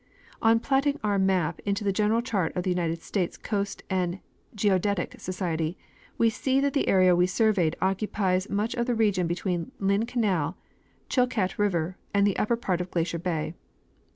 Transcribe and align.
On 0.41 0.59
platting 0.59 0.99
our 1.03 1.19
map 1.19 1.59
into 1.63 1.83
the 1.83 1.91
general 1.93 2.23
chart 2.23 2.55
of 2.55 2.63
the 2.63 2.71
United 2.71 3.03
States 3.03 3.37
Coast 3.37 3.83
and 3.87 4.19
Geodetic 4.55 5.13
Survey, 5.21 5.77
we 6.17 6.27
see 6.27 6.59
that 6.59 6.73
the 6.73 6.87
area 6.87 7.15
we 7.15 7.27
surveyed 7.27 7.75
"occupies 7.83 8.49
much 8.49 8.73
of 8.73 8.87
the 8.87 8.95
region 8.95 9.27
between 9.27 9.71
Lynn 9.79 10.07
canal, 10.07 10.57
Chilcat 11.07 11.59
river, 11.59 11.97
and 12.15 12.25
the 12.25 12.37
upper 12.39 12.55
part 12.55 12.81
of 12.81 12.89
Glacier 12.89 13.19
bay. 13.19 13.53